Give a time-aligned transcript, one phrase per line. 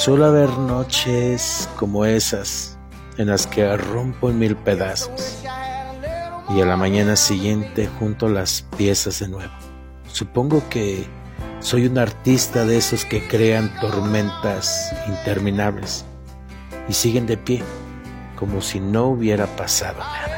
[0.00, 2.78] Suele haber noches como esas
[3.18, 5.42] en las que rompo en mil pedazos
[6.48, 9.52] y a la mañana siguiente junto las piezas de nuevo.
[10.10, 11.04] Supongo que
[11.58, 16.06] soy un artista de esos que crean tormentas interminables
[16.88, 17.62] y siguen de pie
[18.36, 20.29] como si no hubiera pasado nada.